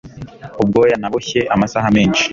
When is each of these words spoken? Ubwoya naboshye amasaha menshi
Ubwoya 0.61 0.95
naboshye 0.99 1.39
amasaha 1.53 1.87
menshi 1.97 2.23